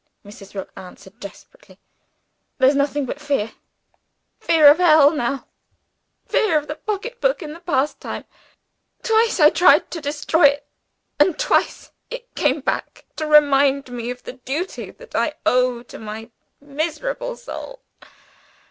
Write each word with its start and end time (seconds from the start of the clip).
Mrs. 0.25 0.55
Rook 0.55 0.71
answered 0.75 1.19
desperately. 1.19 1.77
"There's 2.57 2.73
nothing 2.75 3.05
but 3.05 3.21
fear 3.21 3.51
fear 4.39 4.67
of 4.67 4.79
hell 4.79 5.11
now; 5.11 5.45
fear 6.25 6.57
of 6.57 6.67
the 6.67 6.73
pocketbook 6.73 7.43
in 7.43 7.53
the 7.53 7.59
past 7.59 7.99
time. 8.01 8.25
Twice 9.03 9.39
I 9.39 9.51
tried 9.51 9.91
to 9.91 10.01
destroy 10.01 10.47
it 10.47 10.67
and 11.19 11.37
twice 11.37 11.91
it 12.09 12.33
came 12.33 12.61
back, 12.61 13.05
to 13.17 13.27
remind 13.27 13.91
me 13.91 14.09
of 14.09 14.23
the 14.23 14.33
duty 14.33 14.89
that 14.89 15.15
I 15.15 15.33
owed 15.45 15.87
to 15.89 15.99
my 15.99 16.31
miserable 16.59 17.35
soul. 17.35 17.83